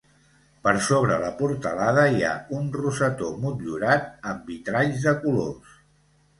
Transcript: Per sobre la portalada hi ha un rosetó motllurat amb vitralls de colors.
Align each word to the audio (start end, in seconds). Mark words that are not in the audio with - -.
Per 0.67 0.71
sobre 0.87 1.17
la 1.23 1.29
portalada 1.41 2.07
hi 2.15 2.25
ha 2.25 2.33
un 2.61 2.73
rosetó 2.79 3.29
motllurat 3.45 4.11
amb 4.33 4.53
vitralls 4.57 5.09
de 5.09 5.19
colors. 5.25 5.81